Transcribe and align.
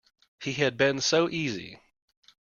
He 0.41 0.53
had 0.53 0.77
been 0.77 0.99
so 0.99 1.29
easy. 1.29 1.79